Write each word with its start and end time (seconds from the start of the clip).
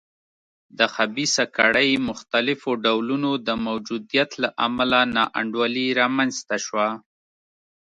د 0.77 0.79
خبیثه 0.93 1.43
کړۍ 1.57 1.89
مختلفو 2.09 2.69
ډولونو 2.83 3.31
د 3.47 3.49
موجودیت 3.67 4.31
له 4.41 4.49
امله 4.67 4.99
نا 5.15 5.23
انډولي 5.39 5.87
رامنځته 6.01 6.55
شوه. 6.65 6.89